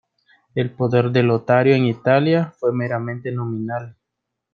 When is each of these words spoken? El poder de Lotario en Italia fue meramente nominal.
El 0.55 0.71
poder 0.71 1.11
de 1.11 1.21
Lotario 1.21 1.75
en 1.75 1.85
Italia 1.85 2.51
fue 2.57 2.73
meramente 2.73 3.31
nominal. 3.31 3.95